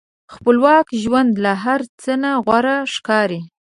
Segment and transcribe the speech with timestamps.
[0.33, 3.41] خپلواک ژوند له هر څه نه غوره ښکاري.